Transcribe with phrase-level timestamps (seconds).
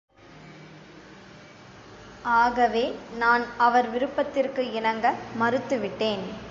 [2.23, 2.83] ஆகவே
[3.17, 5.13] நான் அவர் விருப்பத்திற்கு இணங்க
[5.39, 6.23] மறுத்துவிட்டேன்.